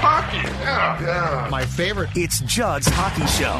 [0.00, 1.48] Hockey, yeah, yeah.
[1.50, 2.10] My favorite.
[2.14, 3.56] It's Judd's Hockey Show.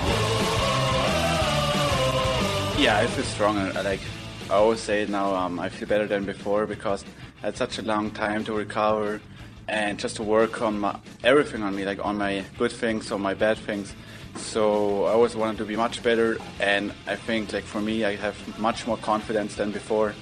[2.80, 3.72] Yeah, I feel stronger.
[3.76, 4.00] I like
[4.48, 5.34] I always say it now.
[5.34, 7.04] Um, I feel better than before because
[7.42, 9.20] I had such a long time to recover
[9.68, 13.18] and just to work on my everything on me, like on my good things, or
[13.18, 13.94] my bad things.
[14.36, 18.16] So I always wanted to be much better, and I think like for me, I
[18.16, 20.14] have much more confidence than before,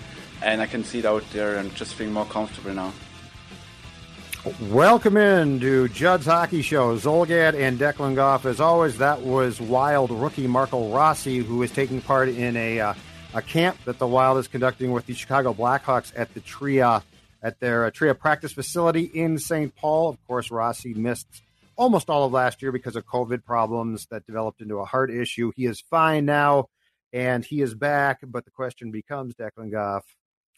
[0.43, 2.93] and I can see it out there and just feel more comfortable now.
[4.71, 6.97] Welcome in to Judd's Hockey Show.
[6.97, 8.47] Zulgad and Declan Goff.
[8.47, 12.95] As always, that was Wild rookie Marco Rossi, who is taking part in a uh,
[13.35, 17.03] a camp that the Wild is conducting with the Chicago Blackhawks at the Tria
[17.43, 19.75] at their uh, Tria practice facility in St.
[19.75, 20.09] Paul.
[20.11, 21.27] Of course, Rossi missed
[21.75, 25.51] almost all of last year because of COVID problems that developed into a heart issue.
[25.57, 26.69] He is fine now,
[27.13, 28.21] and he is back.
[28.23, 30.05] But the question becomes, Declan Goff,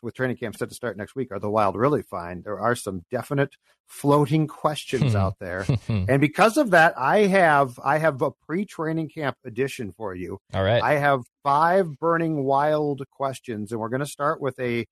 [0.03, 2.43] with training camp set to start next week, are the Wild really fine?
[2.43, 3.56] There are some definite
[3.87, 5.19] floating questions hmm.
[5.19, 10.15] out there, and because of that, I have I have a pre-training camp edition for
[10.15, 10.39] you.
[10.55, 14.86] All right, I have five burning Wild questions, and we're going to start with a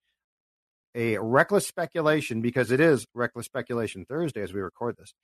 [0.94, 5.14] a reckless speculation because it is reckless speculation Thursday as we record this.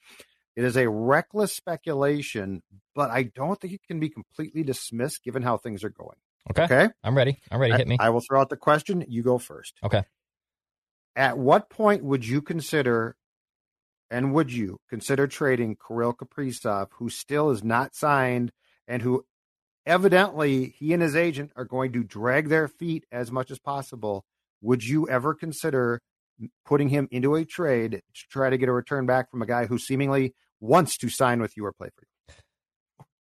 [0.56, 2.62] It is a reckless speculation,
[2.94, 6.16] but I don't think it can be completely dismissed given how things are going.
[6.50, 6.64] Okay.
[6.64, 6.88] Okay.
[7.02, 7.40] I'm ready.
[7.50, 7.74] I'm ready.
[7.74, 7.96] Hit me.
[8.00, 9.04] I will throw out the question.
[9.08, 9.74] You go first.
[9.82, 10.04] Okay.
[11.16, 13.16] At what point would you consider,
[14.10, 18.50] and would you consider trading Kirill Kaprizov, who still is not signed
[18.86, 19.24] and who
[19.86, 24.24] evidently he and his agent are going to drag their feet as much as possible?
[24.60, 26.00] Would you ever consider
[26.66, 29.66] putting him into a trade to try to get a return back from a guy
[29.66, 32.13] who seemingly wants to sign with you or play for you?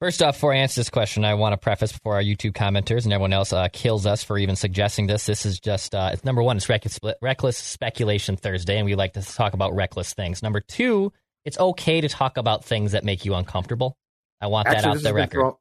[0.02, 3.04] First off, before I answer this question, I want to preface before our YouTube commenters
[3.04, 5.26] and everyone else uh, kills us for even suggesting this.
[5.26, 9.12] This is just, uh, it's number one, it's reckless, reckless speculation Thursday, and we like
[9.12, 10.42] to talk about reckless things.
[10.42, 11.12] Number two,
[11.44, 13.96] it's okay to talk about things that make you uncomfortable.
[14.40, 15.54] I want Actually, that out the record.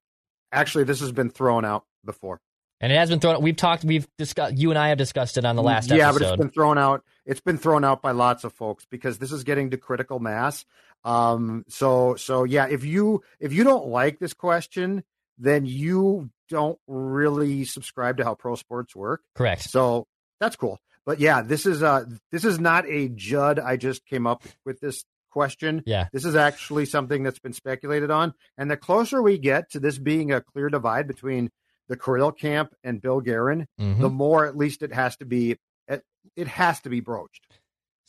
[0.51, 2.41] actually, this has been thrown out before.
[2.79, 3.43] and it has been thrown.
[3.43, 3.83] We've talked.
[3.83, 4.57] We've discussed.
[4.57, 5.97] You and I have discussed it on the last episode.
[5.97, 6.19] yeah, episode.
[6.19, 7.03] but it's been thrown out.
[7.27, 10.65] It's been thrown out by lots of folks because this is getting to critical mass.
[11.03, 15.03] Um, so so yeah, if you if you don't like this question,
[15.37, 19.21] then you don't really subscribe to how pro sports work.
[19.35, 19.63] Correct.
[19.63, 20.05] So
[20.39, 20.79] that's cool.
[21.05, 23.57] But yeah, this is uh this is not a Judd.
[23.59, 25.81] I just came up with this question.
[25.85, 26.07] Yeah.
[26.13, 28.33] This is actually something that's been speculated on.
[28.57, 31.49] And the closer we get to this being a clear divide between
[31.87, 33.99] the Kirill camp and Bill Guerin, Mhm.
[34.01, 35.57] the more at least it has to be
[35.87, 36.03] it,
[36.35, 37.47] it has to be broached.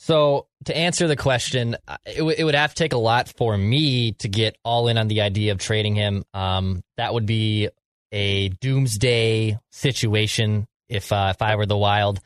[0.02, 3.32] So to answer the question, uh, it, w- it would have to take a lot
[3.36, 6.24] for me to get all in on the idea of trading him.
[6.34, 7.68] Um, that would be
[8.10, 12.18] a doomsday situation if uh, if I were the Wild.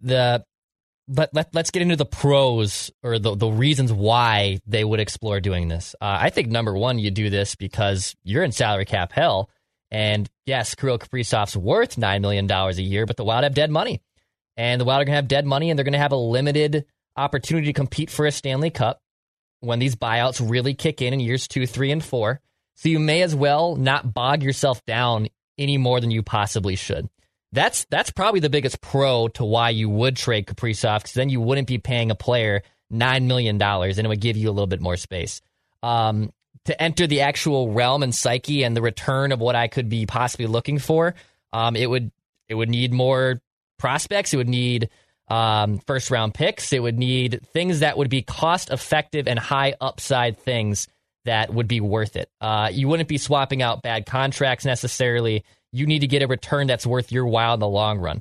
[0.00, 0.42] The
[1.06, 5.38] but let, let's get into the pros or the, the reasons why they would explore
[5.38, 5.94] doing this.
[6.00, 9.50] Uh, I think number one, you do this because you're in salary cap hell.
[9.90, 14.00] And yes, Kirill Kaprizov's worth $9 million a year, but the Wild have dead money.
[14.56, 16.16] And the Wild are going to have dead money and they're going to have a
[16.16, 16.86] limited
[17.16, 19.00] opportunity to compete for a Stanley Cup
[19.60, 22.40] when these buyouts really kick in in years two, three, and four.
[22.74, 25.28] So you may as well not bog yourself down
[25.58, 27.08] any more than you possibly should.
[27.52, 31.40] That's that's probably the biggest pro to why you would trade Kaprizov because then you
[31.40, 34.66] wouldn't be paying a player nine million dollars and it would give you a little
[34.66, 35.42] bit more space.
[35.82, 36.32] Um,
[36.64, 40.06] to enter the actual realm and psyche and the return of what I could be
[40.06, 41.14] possibly looking for,
[41.52, 42.10] um, it would
[42.48, 43.40] it would need more
[43.78, 44.32] prospects.
[44.32, 44.88] It would need
[45.32, 46.74] um, first round picks.
[46.74, 50.88] It would need things that would be cost effective and high upside things
[51.24, 52.28] that would be worth it.
[52.40, 55.42] Uh, you wouldn't be swapping out bad contracts necessarily.
[55.72, 58.20] You need to get a return that's worth your while in the long run.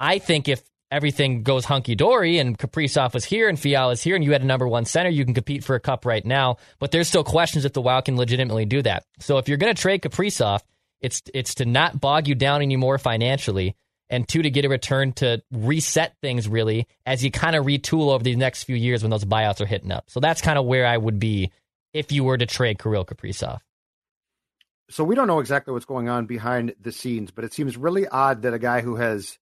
[0.00, 0.60] I think if
[0.90, 4.42] everything goes hunky dory and Kaprizov was here and Fiala is here and you had
[4.42, 6.56] a number one center, you can compete for a cup right now.
[6.80, 9.04] But there's still questions if the Wild can legitimately do that.
[9.20, 10.62] So if you're going to trade Kaprizov,
[11.00, 13.76] it's it's to not bog you down anymore financially,
[14.10, 18.12] and two to get a return to reset things really as you kind of retool
[18.12, 20.04] over these next few years when those buyouts are hitting up.
[20.08, 21.50] So that's kind of where I would be
[21.92, 23.60] if you were to trade Kirill Kaprizov.
[24.90, 28.08] So we don't know exactly what's going on behind the scenes, but it seems really
[28.08, 29.38] odd that a guy who has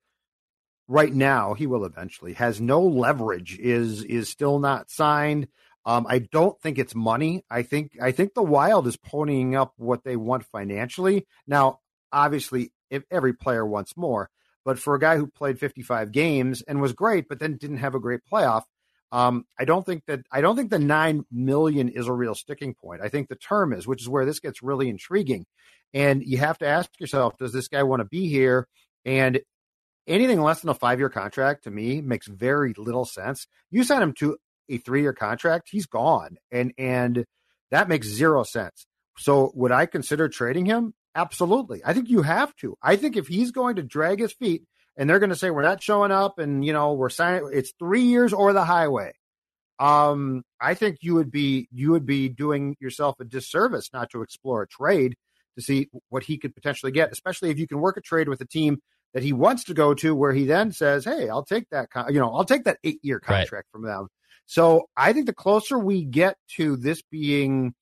[0.88, 5.48] right now he will eventually has no leverage is is still not signed
[5.84, 9.72] um, i don't think it's money i think i think the wild is ponying up
[9.76, 11.80] what they want financially now
[12.12, 14.30] obviously if every player wants more
[14.66, 17.94] but for a guy who played 55 games and was great but then didn't have
[17.94, 18.64] a great playoff
[19.12, 22.74] um, i don't think that i don't think the 9 million is a real sticking
[22.74, 25.46] point i think the term is which is where this gets really intriguing
[25.94, 28.68] and you have to ask yourself does this guy want to be here
[29.06, 29.40] and
[30.06, 33.46] anything less than a five year contract to me makes very little sense.
[33.70, 34.36] You sign him to
[34.68, 37.24] a three year contract, he's gone, and and
[37.70, 38.86] that makes zero sense.
[39.18, 40.94] So would I consider trading him?
[41.16, 41.80] Absolutely.
[41.82, 42.76] I think you have to.
[42.82, 44.64] I think if he's going to drag his feet
[44.98, 47.72] and they're going to say we're not showing up and you know we're signing it's
[47.78, 49.12] 3 years or the highway.
[49.78, 54.22] Um I think you would be you would be doing yourself a disservice not to
[54.22, 55.16] explore a trade
[55.56, 58.42] to see what he could potentially get, especially if you can work a trade with
[58.42, 58.78] a team
[59.14, 61.88] that he wants to go to, where he then says, "Hey, I'll take that.
[61.90, 63.64] Con- you know, I'll take that eight year contract right.
[63.72, 64.08] from them."
[64.44, 67.74] So I think the closer we get to this being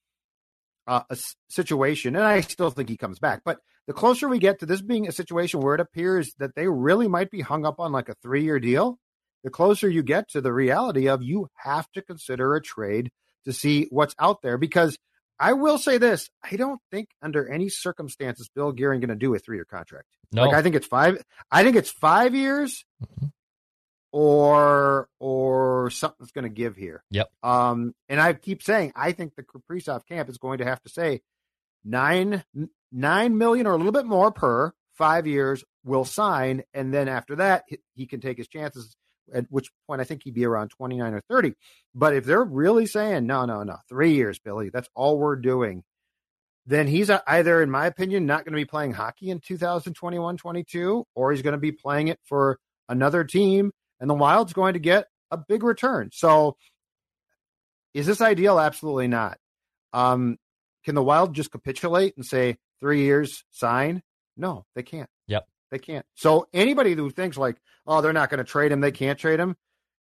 [0.87, 1.17] uh, a
[1.49, 4.81] situation, and I still think he comes back, but the closer we get to this
[4.81, 8.09] being a situation where it appears that they really might be hung up on like
[8.09, 8.99] a three year deal,
[9.43, 13.11] the closer you get to the reality of you have to consider a trade
[13.45, 14.99] to see what's out there because
[15.39, 19.35] I will say this: I don't think under any circumstances Bill Guerin going to do
[19.35, 20.07] a three-year contract.
[20.33, 21.23] No, like I think it's five.
[21.51, 23.27] I think it's five years, mm-hmm.
[24.15, 27.03] Or or something's going to give here.
[27.11, 27.31] Yep.
[27.43, 30.89] Um, and I keep saying I think the Kaprizov camp is going to have to
[30.89, 31.21] say
[31.85, 32.45] nine
[32.93, 37.35] nine million or a little bit more per five years will sign, and then after
[37.37, 37.65] that
[37.97, 38.97] he can take his chances
[39.35, 41.55] at which point I think he'd be around 29 or 30.
[41.93, 45.83] But if they're really saying, no, no, no, three years, Billy, that's all we're doing,
[46.67, 51.05] then he's either, in my opinion, not going to be playing hockey in 2021 22,
[51.17, 52.59] or he's going to be playing it for
[52.89, 56.11] another team, and the Wild's going to get a big return.
[56.13, 56.57] So
[57.93, 58.59] is this ideal?
[58.59, 59.39] Absolutely not.
[59.93, 60.39] Um,
[60.85, 64.03] can the Wild just capitulate and say, three years, sign?
[64.37, 65.09] No, they can't.
[65.29, 65.47] Yep.
[65.71, 66.05] They can't.
[66.15, 67.57] So anybody who thinks like,
[67.87, 69.57] oh, they're not going to trade him, they can't trade him.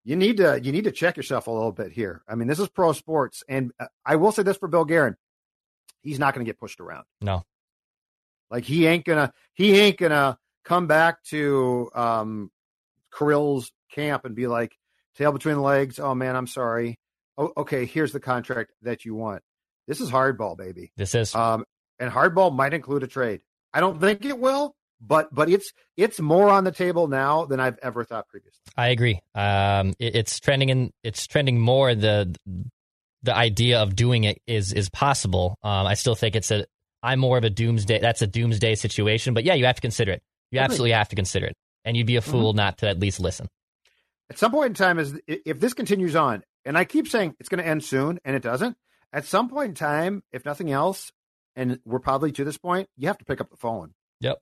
[0.05, 2.23] You need to you need to check yourself a little bit here.
[2.27, 5.17] I mean, this is pro sports, and uh, I will say this for Bill Guerin,
[6.03, 7.05] he's not going to get pushed around.
[7.21, 7.45] No,
[8.51, 12.51] like he ain't gonna he ain't gonna come back to um
[13.13, 14.77] Kirill's camp and be like
[15.17, 15.99] tail between the legs.
[15.99, 16.99] Oh man, I'm sorry.
[17.39, 19.43] Oh, okay, here's the contract that you want.
[19.87, 20.93] This is hardball, baby.
[20.97, 21.65] This is um,
[21.99, 23.41] and hardball might include a trade.
[23.73, 27.61] I don't think it will, but but it's it's more on the table now than
[27.61, 28.61] I've ever thought previously.
[28.77, 29.21] I agree.
[29.35, 31.95] Um, it, it's trending in it's trending more.
[31.95, 32.35] The
[33.23, 35.57] the idea of doing it is is possible.
[35.63, 36.67] Um, I still think it's a
[37.03, 37.99] I'm more of a doomsday.
[37.99, 39.35] That's a doomsday situation.
[39.35, 40.23] But yeah, you have to consider it.
[40.51, 42.31] You absolutely have to consider it, and you'd be a mm-hmm.
[42.31, 42.59] fool mm-hmm.
[42.59, 43.49] not to at least listen.
[44.33, 47.51] At some point in time, is if this continues on, and I keep saying it's
[47.51, 48.79] going to end soon, and it doesn't.
[49.13, 51.13] At some point in time, if nothing else,
[51.55, 53.93] and we're probably to this point, you have to pick up the phone.
[54.21, 54.39] Yep.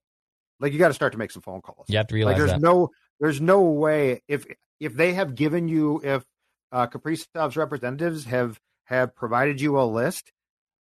[0.61, 1.87] Like you got to start to make some phone calls.
[1.89, 2.61] You have to realize like there's that.
[2.61, 4.47] no there's no way if
[4.79, 6.25] if they have given you if
[6.71, 10.31] uh, Kaprizov's representatives have have provided you a list.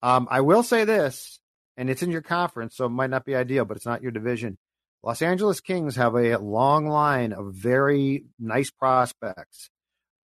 [0.01, 1.39] Um, I will say this,
[1.77, 4.11] and it's in your conference, so it might not be ideal, but it's not your
[4.11, 4.57] division.
[5.05, 9.69] Los Angeles Kings have a long line of very nice prospects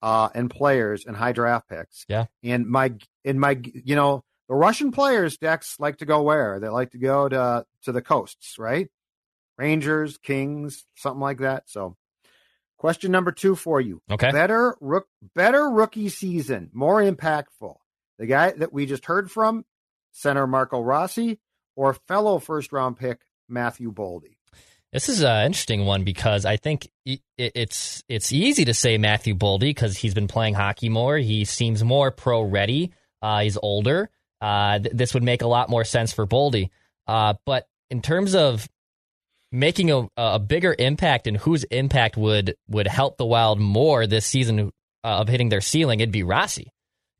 [0.02, 2.04] uh, and players and high draft picks.
[2.10, 2.26] Yeah.
[2.44, 6.60] And my in my you know the Russian players, Dex like to go where?
[6.60, 8.90] They like to go to to the coasts, right?
[9.58, 11.70] Rangers, Kings, something like that.
[11.70, 11.96] So,
[12.80, 14.02] question number two for you.
[14.10, 14.32] Okay.
[14.32, 17.76] Better rook, better rookie season, more impactful.
[18.18, 19.64] The guy that we just heard from,
[20.12, 21.40] center Marco Rossi,
[21.76, 24.38] or fellow first round pick Matthew Boldy.
[24.94, 26.90] This is an interesting one because I think
[27.38, 31.18] it's it's easy to say Matthew Boldy because he's been playing hockey more.
[31.18, 32.92] He seems more pro ready.
[33.22, 34.10] Uh, he's older.
[34.42, 36.72] Uh, th- this would make a lot more sense for Boldy.
[37.08, 38.68] Uh, but in terms of
[39.52, 44.26] making a, a bigger impact and whose impact would would help the Wild more this
[44.26, 44.72] season
[45.04, 46.72] uh, of hitting their ceiling, it'd be Rossi.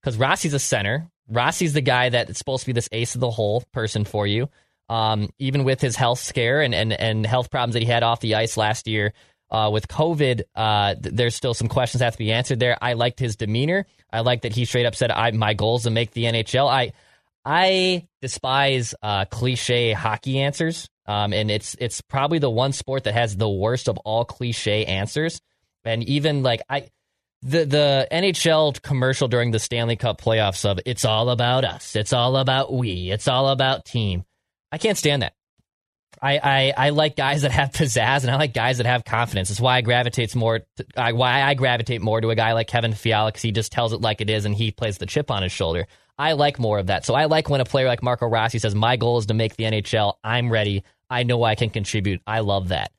[0.02, 1.08] Because Rossi's a center.
[1.30, 4.50] Rossi's the guy that's supposed to be this ace of the hole person for you.
[4.92, 8.20] Um, even with his health scare and, and, and health problems that he had off
[8.20, 9.14] the ice last year,
[9.52, 12.78] Uh, with COVID, uh, th- there's still some questions that have to be answered there.
[12.82, 13.86] I liked his demeanor.
[14.10, 16.68] I liked that he straight up said, "I my goal is to make the NHL."
[16.70, 16.94] I
[17.44, 23.14] I despise uh, cliche hockey answers, um, and it's it's probably the one sport that
[23.14, 25.42] has the worst of all cliche answers.
[25.84, 26.88] And even like I,
[27.42, 32.14] the the NHL commercial during the Stanley Cup playoffs of "It's all about us, it's
[32.14, 34.24] all about we, it's all about team."
[34.72, 35.34] I can't stand that.
[36.22, 39.50] I, I, I like guys that have pizzazz and I like guys that have confidence.
[39.50, 40.60] That's why I gravitate more.
[40.78, 43.72] To, I, why I gravitate more to a guy like Kevin Fiala because he just
[43.72, 45.88] tells it like it is and he plays the chip on his shoulder.
[46.18, 47.06] I like more of that.
[47.06, 49.56] So I like when a player like Marco Rossi says, "My goal is to make
[49.56, 50.16] the NHL.
[50.24, 50.84] I'm ready.
[51.10, 52.92] I know I can contribute." I love that.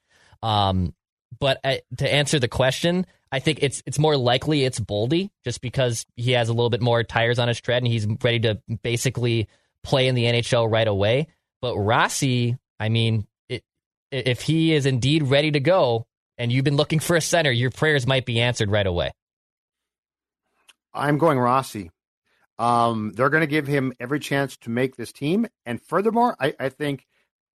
[0.42, 0.94] Um,
[1.38, 5.60] but uh, to answer the question, I think it's it's more likely it's Boldy just
[5.60, 8.60] because he has a little bit more tires on his tread and he's ready to
[8.82, 9.48] basically
[9.84, 11.28] play in the NHL right away.
[11.62, 13.62] But Rossi, I mean, it,
[14.10, 17.70] if he is indeed ready to go and you've been looking for a center, your
[17.70, 19.12] prayers might be answered right away.
[20.92, 21.90] I'm going Rossi.
[22.58, 25.46] Um, they're going to give him every chance to make this team.
[25.64, 27.06] And furthermore, I, I, think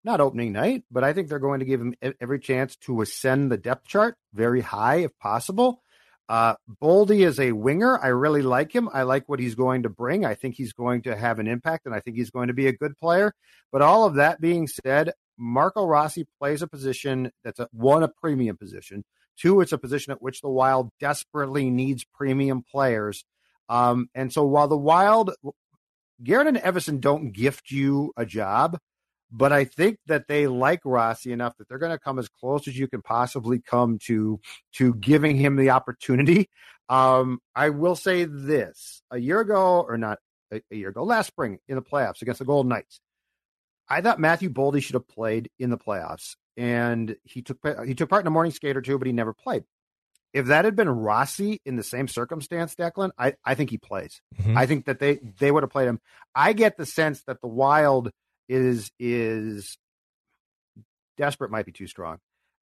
[0.03, 3.51] not opening night, but I think they're going to give him every chance to ascend
[3.51, 5.83] the depth chart very high if possible.
[6.29, 7.97] Uh, Boldy is a winger.
[7.97, 8.89] I really like him.
[8.91, 10.25] I like what he's going to bring.
[10.25, 12.67] I think he's going to have an impact and I think he's going to be
[12.67, 13.33] a good player.
[13.71, 18.07] But all of that being said, Marco Rossi plays a position that's a, one, a
[18.07, 19.03] premium position.
[19.37, 23.23] Two, it's a position at which the Wild desperately needs premium players.
[23.69, 25.31] Um, and so while the Wild,
[26.23, 28.79] Guerin and Evason don't gift you a job,
[29.31, 32.67] but I think that they like Rossi enough that they're going to come as close
[32.67, 34.39] as you can possibly come to
[34.73, 36.49] to giving him the opportunity.
[36.89, 40.19] Um, I will say this: a year ago, or not
[40.51, 43.01] a, a year ago, last spring in the playoffs against the Golden Knights,
[43.89, 48.09] I thought Matthew Boldy should have played in the playoffs, and he took he took
[48.09, 49.63] part in a morning skate or two, but he never played.
[50.33, 54.21] If that had been Rossi in the same circumstance, Declan, I, I think he plays.
[54.39, 54.57] Mm-hmm.
[54.57, 55.99] I think that they they would have played him.
[56.35, 58.11] I get the sense that the Wild
[58.47, 59.77] is is
[61.17, 62.19] desperate might be too strong.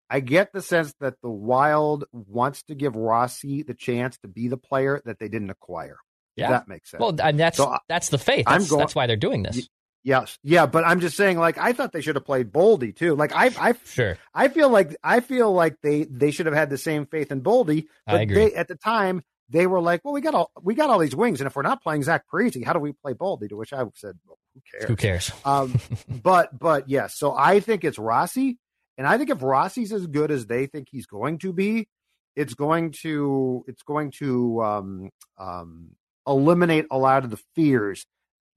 [0.09, 4.47] I get the sense that the Wild wants to give Rossi the chance to be
[4.47, 5.97] the player that they didn't acquire.
[6.35, 7.01] Yeah, that makes sense.
[7.01, 8.45] Well, and that's so, uh, that's the faith.
[8.47, 9.67] That's, going, that's why they're doing this.
[10.03, 13.15] Yes, yeah, but I'm just saying, like, I thought they should have played Boldy too.
[13.15, 16.69] Like, I, I, sure, I feel like I feel like they they should have had
[16.69, 20.21] the same faith in Boldy, but they at the time they were like, well, we
[20.21, 22.73] got all we got all these wings, and if we're not playing Zach Parise, how
[22.73, 23.49] do we play Boldy?
[23.49, 24.89] To which I said, well, who cares?
[24.89, 25.31] Who cares?
[25.45, 28.57] um, but but yes, so I think it's Rossi,
[28.97, 31.87] and I think if Rossi's as good as they think he's going to be,
[32.35, 35.91] it's going to it's going to um, um,
[36.25, 38.05] eliminate a lot of the fears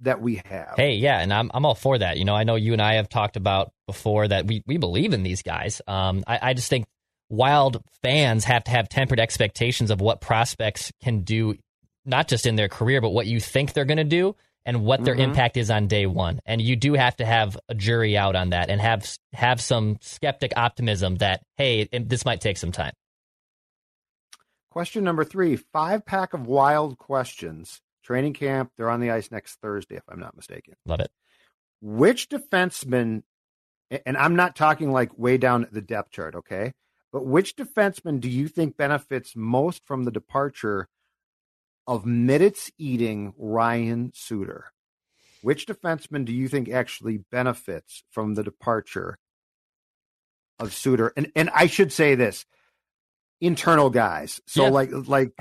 [0.01, 0.75] that we have.
[0.77, 2.19] Hey, yeah, and I'm I'm all for that.
[2.19, 5.13] You know, I know you and I have talked about before that we we believe
[5.13, 5.83] in these guys.
[5.87, 6.87] Um, I, I just think
[7.29, 11.57] wild fans have to have tempered expectations of what prospects can do,
[12.05, 14.35] not just in their career, but what you think they're going to do
[14.67, 15.31] and what their mm-hmm.
[15.31, 16.41] impact is on day one.
[16.45, 19.99] And you do have to have a jury out on that and have have some
[20.01, 22.93] skeptic optimism that hey, this might take some time.
[24.71, 28.73] Question number three: five pack of wild questions Training camp.
[28.75, 30.73] They're on the ice next Thursday, if I'm not mistaken.
[30.87, 31.11] Love it.
[31.83, 33.23] Which defenseman,
[34.07, 36.73] and I'm not talking like way down the depth chart, okay?
[37.13, 40.89] But which defenseman do you think benefits most from the departure
[41.89, 44.67] of minutes eating Ryan Suter?
[45.43, 49.19] Which defenseman do you think actually benefits from the departure
[50.59, 51.13] of Suter?
[51.17, 52.45] And and I should say this:
[53.41, 54.41] internal guys.
[54.47, 54.71] So yeah.
[54.71, 55.33] like like.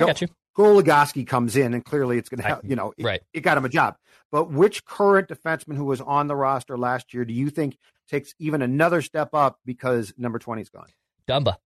[0.57, 2.61] Goligoski comes in, and clearly it's going to help.
[2.63, 3.21] You know, right?
[3.31, 3.95] It, it got him a job.
[4.31, 7.77] But which current defenseman who was on the roster last year do you think
[8.09, 10.87] takes even another step up because number twenty is gone?
[11.27, 11.57] Dumba.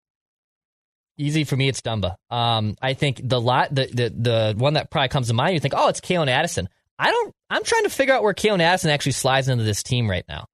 [1.17, 2.15] Easy for me, it's Dumba.
[2.29, 5.59] Um, I think the lot, the, the the one that probably comes to mind, you
[5.59, 6.67] think, oh, it's Calen Addison.
[6.97, 7.33] I don't.
[7.49, 10.45] I'm trying to figure out where Calen Addison actually slides into this team right now.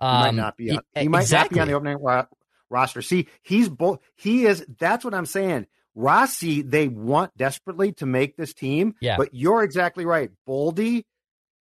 [0.00, 0.70] Um, he might um, not be.
[0.70, 1.58] On, he, he might exactly.
[1.58, 2.26] not be on the opening
[2.70, 3.02] roster.
[3.02, 4.00] See, he's both.
[4.16, 4.64] He is.
[4.78, 5.66] That's what I'm saying.
[5.94, 8.94] Rossi, they want desperately to make this team.
[9.00, 9.16] Yeah.
[9.16, 10.30] But you're exactly right.
[10.48, 11.04] Boldy,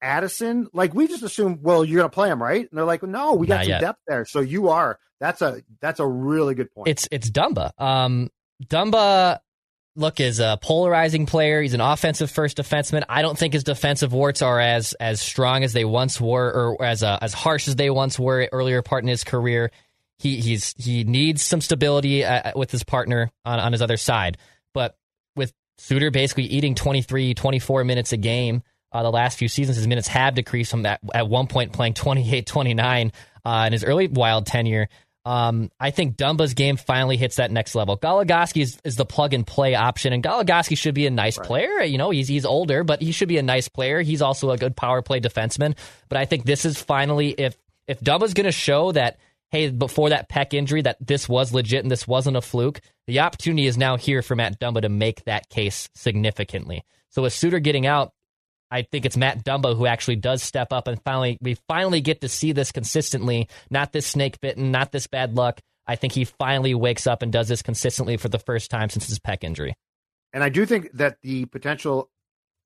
[0.01, 2.61] Addison, like we just assume, well, you're gonna play him, right?
[2.69, 3.81] And they're like, no, we got Not some yet.
[3.81, 4.25] depth there.
[4.25, 4.99] So you are.
[5.19, 6.89] That's a that's a really good point.
[6.89, 7.71] It's it's Dumba.
[7.79, 8.29] Um
[8.65, 9.39] Dumba
[9.95, 11.61] look is a polarizing player.
[11.61, 13.03] He's an offensive first defenseman.
[13.09, 16.83] I don't think his defensive warts are as as strong as they once were, or
[16.83, 19.71] as uh, as harsh as they once were earlier part in his career.
[20.19, 23.97] He he's he needs some stability uh, uh, with his partner on, on his other
[23.97, 24.37] side.
[24.73, 24.95] But
[25.35, 29.87] with Suter basically eating 23, 24 minutes a game uh, the last few seasons, his
[29.87, 33.11] minutes have decreased from at, at one point playing 28, 29
[33.45, 34.87] uh, in his early wild tenure.
[35.27, 37.97] Um, I think Dumba's game finally hits that next level.
[37.97, 41.45] Goligoski is, is the plug and play option, and Goligoski should be a nice right.
[41.45, 41.81] player.
[41.81, 44.01] You know, he's he's older, but he should be a nice player.
[44.01, 45.75] He's also a good power play defenseman.
[46.07, 47.57] But I think this is finally if
[47.89, 49.17] if Dumba's going to show that
[49.49, 53.19] hey, before that peck injury, that this was legit and this wasn't a fluke, the
[53.19, 56.85] opportunity is now here for Matt Dumba to make that case significantly.
[57.09, 58.13] So with Suter getting out,
[58.69, 62.21] I think it's Matt Dumba who actually does step up and finally we finally get
[62.21, 65.59] to see this consistently, not this snake bitten, not this bad luck.
[65.87, 69.07] I think he finally wakes up and does this consistently for the first time since
[69.07, 69.73] his pec injury.
[70.33, 72.09] And I do think that the potential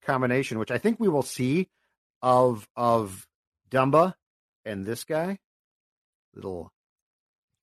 [0.02, 1.68] combination, which I think we will see
[2.22, 3.28] of of
[3.70, 4.16] Dumba
[4.66, 5.38] and this guy,
[6.36, 6.72] little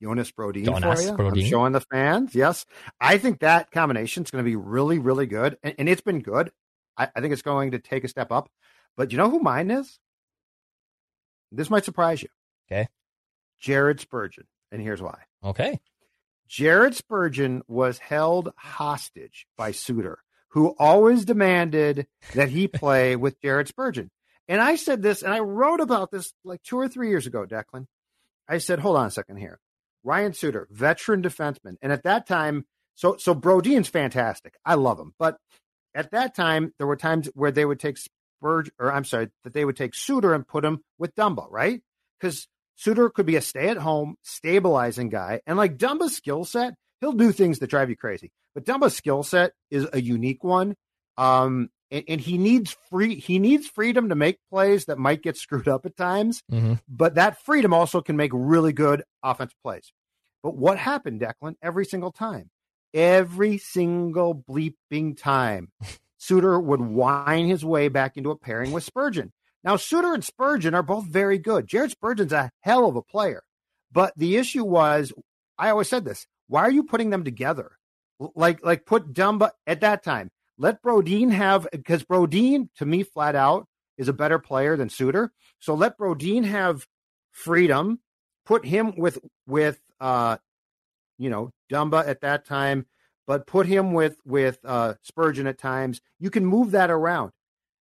[0.00, 1.16] Jonas Brodin Jonas for you.
[1.16, 1.42] Brodin.
[1.42, 2.34] I'm showing the fans.
[2.34, 2.64] Yes,
[3.00, 6.20] I think that combination is going to be really, really good, and, and it's been
[6.20, 6.50] good.
[6.98, 8.50] I, I, think it's going to take a step up.
[8.96, 9.98] But you know who mine is?
[11.52, 12.28] This might surprise you.
[12.70, 12.88] Okay,
[13.60, 15.18] Jared Spurgeon, and here's why.
[15.44, 15.80] Okay,
[16.48, 20.18] Jared Spurgeon was held hostage by Suter,
[20.50, 24.10] who always demanded that he play with Jared Spurgeon.
[24.48, 27.44] And I said this, and I wrote about this like two or three years ago,
[27.46, 27.86] Declan.
[28.48, 29.60] I said, hold on a second here.
[30.04, 31.76] Ryan Suter, veteran defenseman.
[31.82, 32.64] And at that time,
[32.94, 34.54] so so Brodin's fantastic.
[34.64, 35.12] I love him.
[35.18, 35.36] But
[35.94, 39.52] at that time, there were times where they would take Spurge, or I'm sorry, that
[39.52, 41.80] they would take Suter and put him with Dumba, right?
[42.20, 47.32] Because Suter could be a stay-at-home, stabilizing guy, and like Dumba's skill set, he'll do
[47.32, 48.30] things that drive you crazy.
[48.54, 50.74] But Dumba's skill set is a unique one.
[51.16, 55.36] Um, and, and, he needs free he needs freedom to make plays that might get
[55.36, 56.74] screwed up at times mm-hmm.
[56.88, 59.92] but that freedom also can make really good offensive plays
[60.42, 62.50] but what happened declan every single time
[62.94, 65.70] every single bleeping time
[66.18, 69.32] suter would whine his way back into a pairing with spurgeon
[69.64, 73.42] now suter and spurgeon are both very good jared spurgeon's a hell of a player
[73.92, 75.12] but the issue was
[75.58, 77.72] i always said this why are you putting them together
[78.34, 83.36] like like put dumba at that time let Brodin have because Brodin, to me, flat
[83.36, 83.66] out,
[83.96, 85.32] is a better player than Suter.
[85.60, 86.86] So let Brodin have
[87.30, 88.00] freedom.
[88.44, 90.38] Put him with with uh,
[91.18, 92.86] you know, Dumba at that time,
[93.26, 96.00] but put him with with uh, Spurgeon at times.
[96.18, 97.32] You can move that around.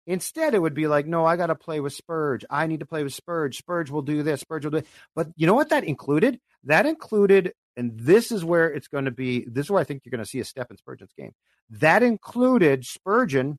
[0.08, 2.44] Instead, it would be like, no, I got to play with Spurge.
[2.48, 3.56] I need to play with Spurge.
[3.56, 4.40] Spurge will do this.
[4.40, 4.76] Spurge will do.
[4.78, 4.86] It.
[5.16, 6.38] But you know what that included?
[6.64, 9.44] That included, and this is where it's going to be.
[9.48, 11.32] This is where I think you're going to see a step in Spurgeon's game.
[11.70, 13.58] That included Spurgeon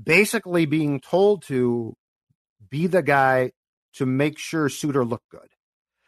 [0.00, 1.94] basically being told to
[2.70, 3.50] be the guy
[3.94, 5.48] to make sure Suter looked good.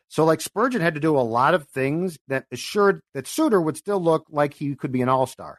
[0.08, 3.76] So, like Spurgeon had to do a lot of things that assured that Suter would
[3.76, 5.58] still look like he could be an all star.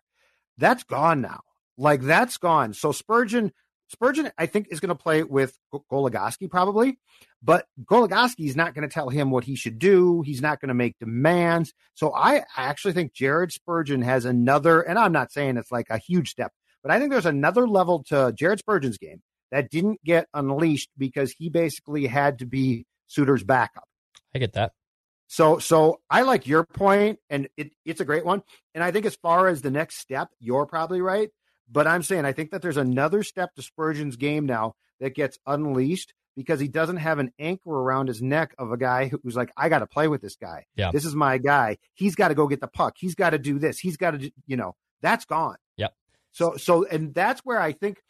[0.58, 1.41] That's gone now.
[1.77, 2.73] Like that's gone.
[2.73, 3.51] So Spurgeon,
[3.89, 5.58] Spurgeon, I think is going to play with
[5.91, 6.97] Goligoski probably,
[7.43, 10.21] but Goligoski is not going to tell him what he should do.
[10.21, 11.73] He's not going to make demands.
[11.93, 15.97] So I actually think Jared Spurgeon has another, and I'm not saying it's like a
[15.97, 20.27] huge step, but I think there's another level to Jared Spurgeon's game that didn't get
[20.34, 23.88] unleashed because he basically had to be Suter's backup.
[24.36, 24.74] I get that.
[25.28, 28.43] So, so I like your point, and it, it's a great one.
[28.74, 31.30] And I think as far as the next step, you're probably right.
[31.71, 35.39] But I'm saying I think that there's another step to Spurgeon's game now that gets
[35.48, 39.52] unleashed because he doesn't have an anchor around his neck of a guy who's like,
[39.58, 40.65] I got to play with this guy.
[40.76, 40.91] Yeah.
[40.91, 41.78] This is my guy.
[41.93, 42.95] He's got to go get the puck.
[42.98, 43.80] He's got to do this.
[43.80, 45.56] He's got to, you know, that's gone.
[45.78, 45.93] Yep.
[46.34, 48.02] So, so, and that's where I think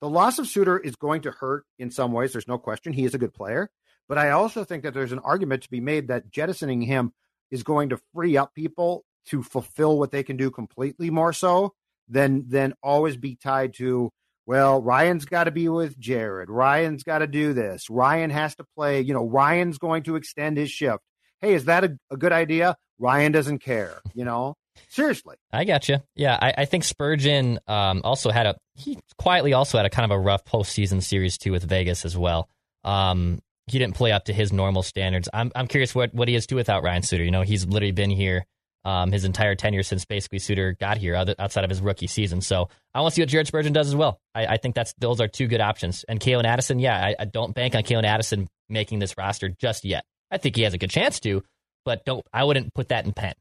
[0.00, 2.32] the loss of Suter is going to hurt in some ways.
[2.32, 2.92] There's no question.
[2.92, 3.70] He is a good player.
[4.08, 7.12] But I also think that there's an argument to be made that jettisoning him
[7.50, 11.74] is going to free up people to fulfill what they can do completely more so
[12.08, 14.10] than than always be tied to
[14.46, 16.50] well ryan's got to be with jared.
[16.50, 17.88] Ryan's got to do this.
[17.88, 21.02] Ryan has to play you know ryan's going to extend his shift.
[21.40, 22.76] Hey is that a, a good idea?
[22.98, 24.56] Ryan doesn't care you know?
[24.88, 25.36] Seriously.
[25.52, 29.78] I got you yeah i, I think spurgeon um, also had a he quietly also
[29.78, 32.50] had a kind of a rough postseason series too with vegas as well.
[32.82, 36.34] Um, he didn't play up to his normal standards i'm, I'm curious what, what he
[36.34, 38.46] has to without ryan suter you know he's literally been here
[38.84, 42.40] um, his entire tenure since basically Suter got here, other, outside of his rookie season.
[42.40, 44.20] So I want to see what Jared Spurgeon does as well.
[44.34, 46.04] I, I think that's those are two good options.
[46.06, 49.84] And Calen Addison, yeah, I, I, don't bank on Calen Addison making this roster just
[49.84, 50.04] yet.
[50.30, 51.42] I think he has a good chance to,
[51.84, 52.24] but don't.
[52.32, 53.34] I wouldn't put that in pen.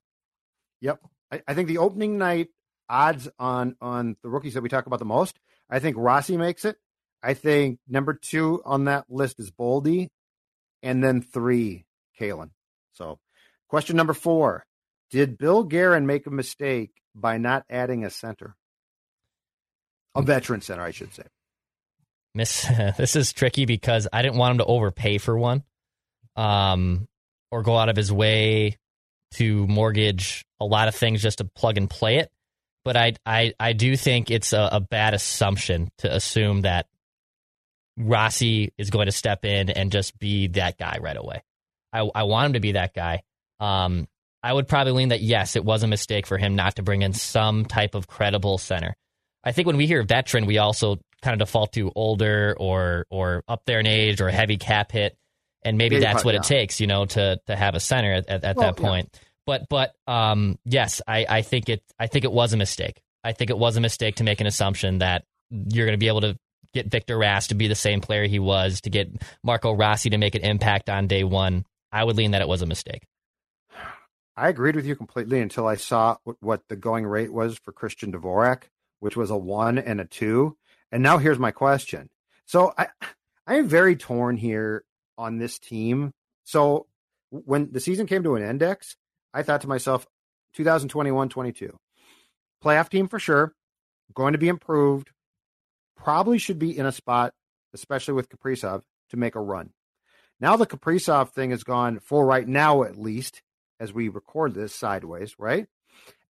[0.81, 0.99] Yep,
[1.31, 2.49] I, I think the opening night
[2.89, 5.37] odds on on the rookies that we talk about the most.
[5.69, 6.77] I think Rossi makes it.
[7.23, 10.09] I think number two on that list is Boldy,
[10.83, 11.85] and then three,
[12.19, 12.49] Calen.
[12.91, 13.19] So,
[13.69, 14.65] question number four
[15.09, 18.55] did Bill Guerin make a mistake by not adding a center?
[20.15, 21.23] A veteran center, I should say.
[22.35, 25.63] Miss, this is tricky because I didn't want him to overpay for one,
[26.35, 27.07] um,
[27.51, 28.77] or go out of his way
[29.35, 32.31] to mortgage a lot of things just to plug and play it.
[32.83, 36.87] But I I, I do think it's a, a bad assumption to assume that
[37.97, 41.43] Rossi is going to step in and just be that guy right away.
[41.91, 43.23] I, I want him to be that guy.
[43.59, 44.07] Um,
[44.41, 47.01] I would probably lean that yes, it was a mistake for him not to bring
[47.01, 48.95] in some type of credible center.
[49.43, 53.43] I think when we hear veteran, we also kind of default to older or or
[53.47, 55.15] up there in age or heavy cap hit,
[55.63, 56.39] and maybe Yeah, that's what yeah.
[56.41, 58.87] it takes, you know, to to have a center at, at, at Well, that yeah.
[58.89, 59.19] point.
[59.45, 63.01] But but um, yes, I, I think it I think it was a mistake.
[63.23, 66.07] I think it was a mistake to make an assumption that you're going to be
[66.09, 66.37] able to
[66.73, 69.09] get Victor Rask to be the same player he was, to get
[69.43, 71.65] Marco Rossi to make an impact on day one.
[71.91, 73.03] I would lean that it was a mistake.
[74.35, 78.11] I agreed with you completely until I saw what, the going rate was for Christian
[78.11, 78.63] Dvorak,
[78.99, 80.57] which was a one and a two.
[80.91, 82.09] And now here's my question.
[82.45, 82.87] So I,
[83.45, 84.83] I am very torn here
[85.17, 86.11] on this team.
[86.45, 86.87] So
[87.29, 88.95] when the season came to an index,
[89.33, 90.07] I thought to myself,
[90.55, 91.77] 2021 22,
[92.63, 93.53] playoff team for sure,
[94.13, 95.11] going to be improved,
[96.03, 97.33] probably should be in a spot,
[97.73, 99.69] especially with Kaprizov, to make a run.
[100.39, 103.41] Now the Kaprizov thing is gone for right now, at least
[103.79, 105.67] as we record this sideways, right?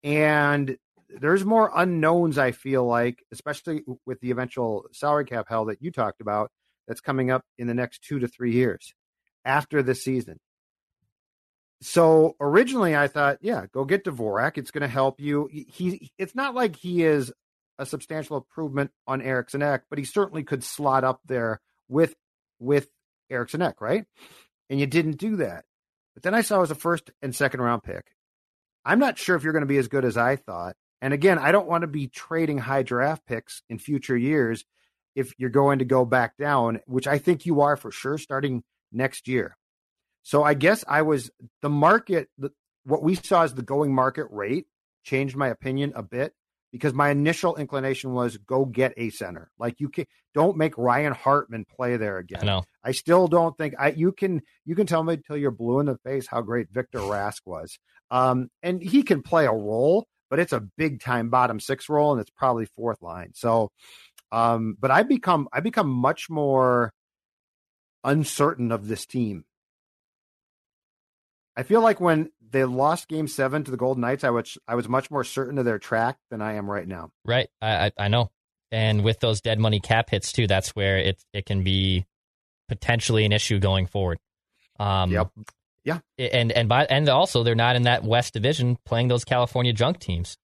[0.03, 0.77] And
[1.09, 5.91] there's more unknowns, I feel like, especially with the eventual salary cap hell that you
[5.91, 6.51] talked about
[6.87, 8.93] that's coming up in the next two to three years
[9.45, 10.39] after this season.
[11.81, 14.57] So originally I thought, yeah, go get Dvorak.
[14.57, 15.47] It's going to help you.
[15.51, 17.31] He, it's not like he is
[17.79, 22.15] a substantial improvement on Eriksson Ek, but he certainly could slot up there with
[22.59, 22.89] with
[23.31, 24.05] Eriksson Ek, right?
[24.69, 25.65] And you didn't do that.
[26.13, 28.05] But then I saw as a first and second round pick.
[28.85, 30.75] I'm not sure if you're going to be as good as I thought.
[31.01, 34.65] And again, I don't want to be trading high draft picks in future years
[35.15, 38.63] if you're going to go back down, which I think you are for sure starting
[38.91, 39.55] next year.
[40.23, 42.51] So I guess I was the market, the,
[42.83, 44.67] what we saw as the going market rate
[45.03, 46.33] changed my opinion a bit
[46.71, 49.49] because my initial inclination was go get a center.
[49.57, 52.41] Like you can don't make Ryan Hartman play there again.
[52.45, 52.65] I.
[52.83, 55.87] I still don't think I you can you can tell me till you're blue in
[55.87, 57.79] the face how great Victor Rask was.
[58.11, 62.11] Um, and he can play a role, but it's a big time bottom six role,
[62.11, 63.31] and it's probably fourth line.
[63.35, 63.71] So,
[64.31, 66.93] um, but I become I become much more
[68.03, 69.45] uncertain of this team.
[71.57, 74.75] I feel like when they lost Game Seven to the Golden Knights, I was I
[74.75, 77.11] was much more certain of their track than I am right now.
[77.25, 77.49] Right.
[77.61, 78.31] I, I, I know.
[78.71, 82.05] And with those dead money cap hits too, that's where it it can be
[82.67, 84.19] potentially an issue going forward.
[84.79, 85.31] Um, Yep.
[85.83, 85.99] Yeah.
[86.17, 89.99] And and by and also they're not in that West Division playing those California junk
[89.99, 90.37] teams.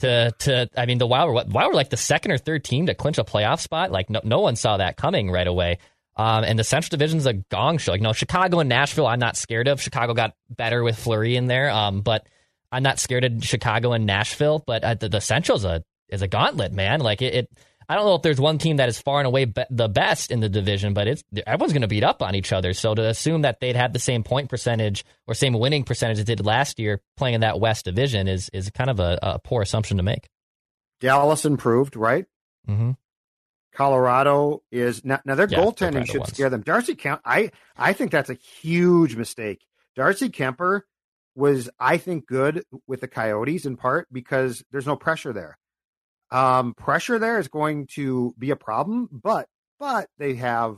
[0.00, 2.64] To to I mean the Wild were what Wild were like the second or third
[2.64, 3.92] team to clinch a playoff spot.
[3.92, 5.78] Like no no one saw that coming right away.
[6.16, 7.92] Um, and the Central Division's a gong show.
[7.92, 9.80] Like no Chicago and Nashville, I'm not scared of.
[9.80, 11.70] Chicago got better with Fleury in there.
[11.70, 12.26] Um, but
[12.70, 14.62] I'm not scared of Chicago and Nashville.
[14.66, 17.00] But uh, the, the Central's a is a gauntlet, man.
[17.00, 17.50] Like it, it
[17.88, 20.30] I don't know if there's one team that is far and away be- the best
[20.30, 22.72] in the division, but it's everyone's going to beat up on each other.
[22.72, 26.24] So to assume that they'd have the same point percentage or same winning percentage as
[26.24, 29.38] they did last year playing in that West division is is kind of a, a
[29.38, 30.28] poor assumption to make.
[31.00, 32.26] Dallas improved, right?
[32.68, 32.92] Mm-hmm.
[33.74, 36.32] Colorado is now, now their Yeah, goaltending should ones.
[36.34, 36.62] scare them.
[36.62, 39.64] Darcy Kemp, I I think that's a huge mistake.
[39.96, 40.86] Darcy Kemper
[41.34, 45.58] was, I think, good with the Coyotes in part because there's no pressure there.
[46.30, 50.76] Um, pressure there is going to be a problem, but but they have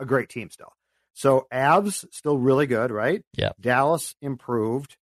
[0.00, 0.72] a great team still.
[1.12, 3.22] So Avs still really good, right?
[3.36, 3.50] Yeah.
[3.60, 4.96] Dallas improved.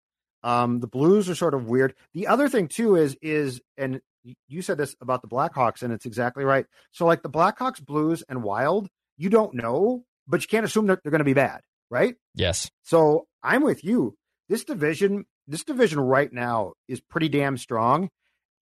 [0.42, 1.94] Um, the Blues are sort of weird.
[2.14, 4.00] The other thing too is is and
[4.48, 6.66] you said this about the Blackhawks, and it's exactly right.
[6.92, 11.02] So like the Blackhawks, Blues, and Wild, you don't know, but you can't assume that
[11.02, 12.16] they're going to be bad, right?
[12.34, 12.70] Yes.
[12.82, 14.16] So I'm with you.
[14.48, 18.10] This division, this division right now is pretty damn strong,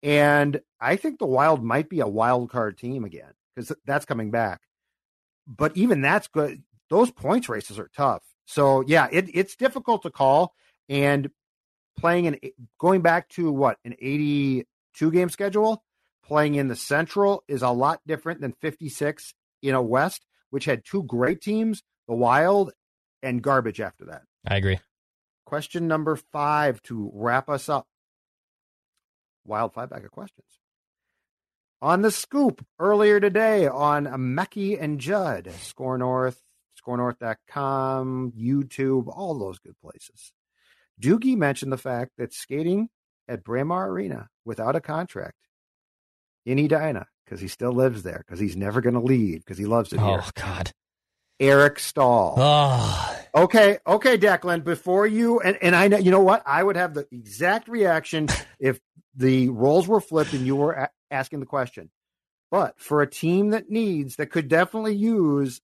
[0.02, 4.30] and I think the Wild might be a wild card team again because that's coming
[4.30, 4.60] back.
[5.46, 6.62] But even that's good.
[6.90, 8.22] Those points races are tough.
[8.46, 10.52] So yeah, it, it's difficult to call.
[10.90, 11.30] And
[11.98, 12.38] playing an
[12.78, 13.94] going back to what an
[14.96, 15.82] 82 game schedule,
[16.24, 20.84] playing in the Central is a lot different than 56 in a West, which had
[20.84, 22.72] two great teams, the Wild
[23.22, 24.22] and garbage after that.
[24.46, 24.78] I agree.
[25.44, 27.86] Question number five to wrap us up.
[29.44, 30.46] Wild five bag of questions.
[31.80, 36.40] On the scoop earlier today on Mackey and Judd, SKOR North,
[36.84, 40.32] skornorth.com, YouTube, all those good places.
[41.00, 42.88] Doogie mentioned the fact that skating
[43.28, 45.36] at Braemar Arena without a contract
[46.46, 49.66] in Edina, because he still lives there, because he's never going to leave, because he
[49.66, 50.20] loves it here.
[50.22, 50.72] Oh God.
[51.40, 52.34] Eric Staal.
[52.36, 54.64] Oh, Okay, okay, Declan.
[54.64, 58.28] Before you and, and I know you know what I would have the exact reaction
[58.58, 58.80] if
[59.14, 61.90] the roles were flipped and you were a- asking the question.
[62.50, 65.60] But for a team that needs that could definitely use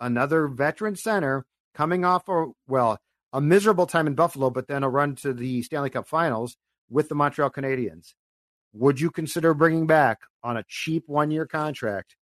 [0.00, 2.98] another veteran center coming off a well
[3.32, 6.56] a miserable time in Buffalo, but then a run to the Stanley Cup Finals
[6.90, 8.14] with the Montreal Canadiens.
[8.72, 12.16] Would you consider bringing back on a cheap one year contract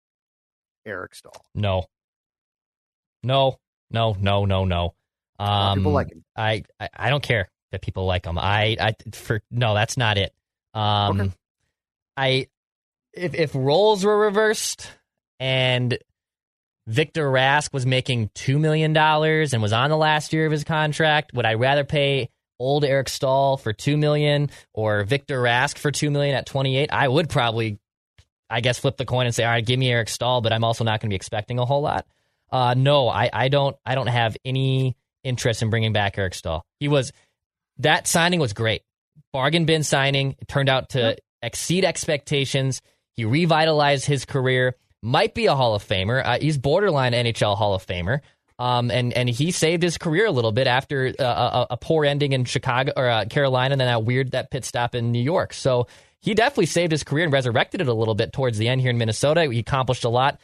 [0.86, 1.46] Eric Staal?
[1.56, 1.86] No.
[3.24, 3.58] No,
[3.90, 4.94] no, no, no, no.
[5.40, 6.24] Um, people like him.
[6.36, 8.38] I, I, I don't care that people like him.
[8.38, 10.34] I, I, for no, that's not it.
[10.74, 11.32] Um, Okay.
[12.16, 12.48] I,
[13.14, 14.90] if if roles were reversed
[15.40, 15.98] and
[16.86, 20.64] Victor Rask was making two million dollars and was on the last year of his
[20.64, 22.30] contract, would I rather pay
[22.64, 26.92] old Eric Staal for two million or Victor Rask for two million at twenty eight?
[26.92, 27.80] I would probably,
[28.50, 30.64] I guess, flip the coin and say, all right, give me Eric Staal, but I'm
[30.64, 32.06] also not going to be expecting a whole lot.
[32.52, 36.66] Uh, no, I, I don't, I don't have any interest in bringing back Eric Staal.
[36.80, 37.12] He was
[37.80, 38.84] that signing was great,
[39.32, 40.36] bargain bin signing.
[40.40, 42.82] It turned out to exceed expectations.
[43.16, 44.76] He revitalized his career.
[45.02, 46.26] Might be a Hall of Famer.
[46.26, 48.22] Uh, he's borderline NHL Hall of Famer.
[48.60, 52.06] Um, and and he saved his career a little bit after uh, a, a poor
[52.06, 55.22] ending in Chicago or uh, Carolina, and then that weird that pit stop in New
[55.22, 55.54] York.
[55.54, 55.88] So
[56.22, 58.90] he definitely saved his career and resurrected it a little bit towards the end here
[58.92, 59.46] in Minnesota.
[59.52, 60.40] He accomplished a lot.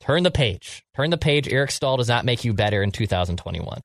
[0.00, 0.82] Turn the page.
[0.96, 1.46] Turn the page.
[1.48, 3.80] Eric Staal does not make you better in 2021.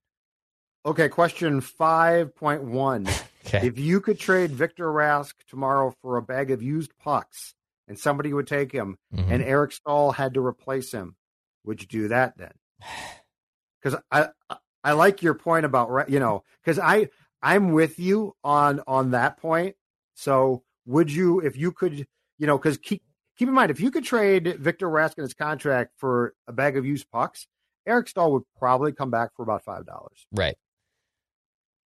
[0.85, 3.23] Okay, question 5.1.
[3.47, 3.67] Okay.
[3.67, 7.53] If you could trade Victor Rask tomorrow for a bag of used pucks
[7.87, 9.29] and somebody would take him Mhm.
[9.29, 11.15] and Eric Staal had to replace him,
[11.63, 12.53] would you do that then?
[13.83, 14.29] Because I,
[14.83, 17.09] I like your point about Ra- you know because I
[17.39, 19.75] I'm with you on on that point.
[20.15, 22.07] So would you if you could
[22.39, 23.03] you know because keep
[23.37, 26.77] keep in mind if you could trade Victor Rask and his contract for a bag
[26.77, 27.45] of used pucks,
[27.87, 30.25] Eric Staal would probably come back for about five dollars.
[30.31, 30.57] Right.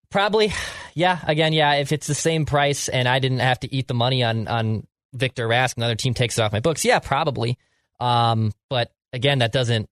[0.10, 0.54] Probably,
[0.94, 1.20] yeah.
[1.26, 1.76] Again, yeah.
[1.76, 4.88] If it's the same price and I didn't have to eat the money on on
[5.14, 6.86] Victor Rask, another team takes it off my books.
[6.86, 7.58] Yeah, probably.
[8.00, 9.90] Um, but again, that doesn't.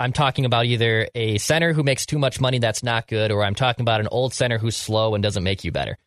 [0.00, 3.44] I'm talking about either a center who makes too much money that's not good, or
[3.44, 5.98] I'm talking about an old center who's slow and doesn't make you better.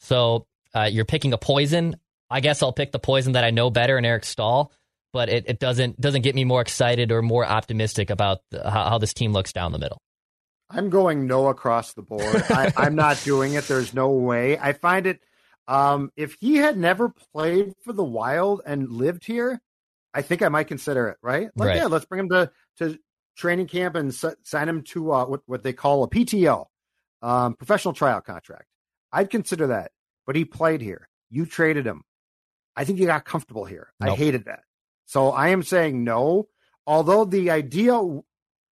[0.00, 1.96] So uh, you're picking a poison.
[2.30, 4.72] I guess I'll pick the poison that I know better in Eric Staal,
[5.12, 8.88] but it, it doesn't doesn't get me more excited or more optimistic about the, how,
[8.88, 10.00] how this team looks down the middle.
[10.70, 12.24] I'm going no across the board.
[12.48, 13.68] I, I'm not doing it.
[13.68, 14.58] There's no way.
[14.58, 15.20] I find it.
[15.68, 19.60] Um, if he had never played for the Wild and lived here,
[20.14, 21.18] I think I might consider it.
[21.20, 21.50] Right?
[21.54, 21.76] Like, Right.
[21.76, 22.98] yeah, let's bring him to to
[23.36, 26.66] training camp and s- sign him to uh, what what they call a PTO,
[27.22, 28.66] um, professional tryout contract.
[29.12, 29.92] I'd consider that.
[30.26, 31.08] But he played here.
[31.30, 32.02] You traded him.
[32.76, 33.92] I think you got comfortable here.
[34.00, 34.60] I hated that.
[35.06, 36.48] So I am saying no.
[36.86, 38.00] Although the idea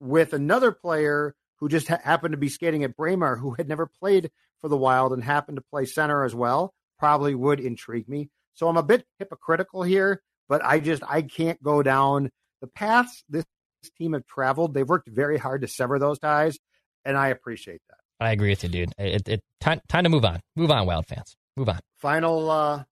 [0.01, 3.87] with another player who just ha- happened to be skating at Braemar, who had never
[3.87, 8.31] played for the Wild and happened to play center as well, probably would intrigue me.
[8.55, 13.25] So I'm a bit hypocritical here, but I just I can't go down the paths
[13.29, 13.45] this
[13.91, 14.75] team have traveled.
[14.75, 16.59] They've worked very hard to sever those ties,
[17.05, 17.99] and I appreciate that.
[18.21, 18.93] I agree with you, dude.
[18.99, 20.41] It, it time time to move on.
[20.57, 21.37] Move on, Wild fans.
[21.57, 21.81] Move on.
[21.99, 22.85] Final uh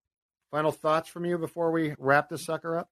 [0.50, 2.88] final thoughts from you before we wrap this sucker up.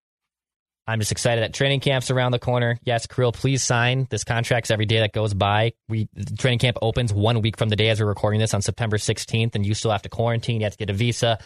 [0.86, 2.78] I'm just excited that training camp's around the corner.
[2.84, 5.72] Yes, Kirill, please sign this contracts every day that goes by.
[5.88, 8.60] We the training camp opens one week from the day as we're recording this on
[8.60, 10.60] September 16th, and you still have to quarantine.
[10.60, 11.38] You have to get a visa.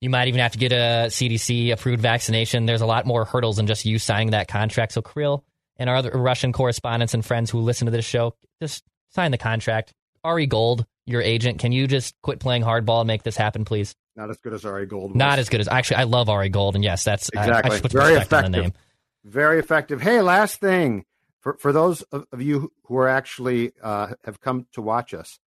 [0.00, 2.66] You might even have to get a CDC approved vaccination.
[2.66, 4.92] There's a lot more hurdles than just you signing that contract.
[4.92, 5.44] So Kirill
[5.76, 9.38] and our other Russian correspondents and friends who listen to this show, just sign the
[9.38, 9.92] contract.
[10.24, 13.94] Ari Gold, your agent, can you just quit playing hardball and make this happen, please?
[14.14, 15.10] Not as good as Ari Gold.
[15.12, 15.16] Was.
[15.16, 15.96] Not as good as actually.
[15.96, 17.80] I love Ari Gold, and yes, that's I- I, Exactly.
[17.80, 18.74] put Very respect on the effective.
[18.74, 19.32] name.
[19.32, 20.02] Very effective.
[20.02, 21.04] Hey, last thing
[21.40, 25.38] for for those of, you who are actually uh, have come to watch us,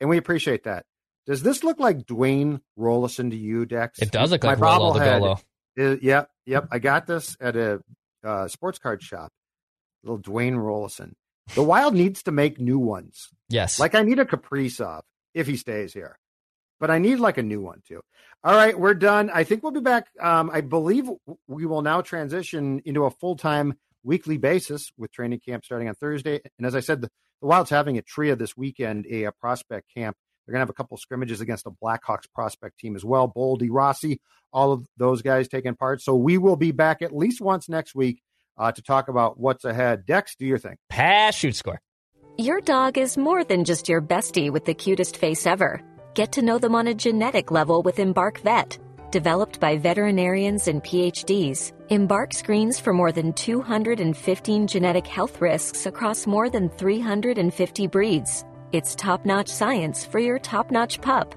[0.00, 0.86] and we appreciate that.
[1.26, 3.98] Does this look like Dwayne Roloson to you, Dex?
[4.00, 5.38] It does look My like Rolo the Golo.
[5.76, 6.68] is- yep, yep.
[6.70, 7.80] I got this at a
[8.22, 9.32] uh, sports card shop.
[10.04, 11.12] Little Dwayne Roloson.
[11.54, 13.28] The Wild needs to make new ones.
[13.48, 13.78] Yes.
[13.78, 15.02] Like I need a Kaprizov
[15.34, 16.18] if he stays here,
[16.80, 18.00] but I need like a new one too.
[18.42, 19.30] All right, we're done.
[19.32, 20.08] I think we'll be back.
[20.20, 21.08] Um, I believe
[21.46, 25.94] we will now transition into a full time weekly basis with training camp starting on
[25.94, 26.40] Thursday.
[26.58, 27.08] And as I said, the,
[27.40, 30.16] the Wild's having a tria this weekend, a, uh prospect camp.
[30.46, 33.32] They're going to have a couple scrimmages against the Blackhawks prospect team as well.
[33.34, 34.20] Boldy, Rossi,
[34.52, 36.02] all of those guys taking part.
[36.02, 38.20] So we will be back at least once next week
[38.56, 40.06] uh, to talk about what's ahead.
[40.06, 40.76] Dex, do your thing.
[40.88, 41.80] Pass shoot score.
[42.36, 45.80] Your dog is more than just your bestie with the cutest face ever.
[46.14, 48.78] Get to know them on a genetic level with Embark Vet.
[49.12, 56.26] Developed by veterinarians and PhDs, Embark screens for more than 215 genetic health risks across
[56.26, 58.44] more than 350 breeds.
[58.72, 61.36] It's top notch science for your top notch pup.